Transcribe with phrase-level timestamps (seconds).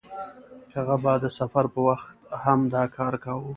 [0.75, 2.07] هغه به د سفر په وخت
[2.43, 3.49] هم دا کار کاوه.